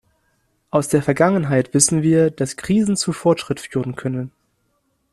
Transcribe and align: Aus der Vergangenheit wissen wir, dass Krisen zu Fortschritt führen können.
Aus 0.71 0.87
der 0.87 1.03
Vergangenheit 1.03 1.75
wissen 1.75 2.01
wir, 2.01 2.31
dass 2.31 2.57
Krisen 2.57 2.95
zu 2.95 3.13
Fortschritt 3.13 3.59
führen 3.59 3.95
können. 3.95 4.31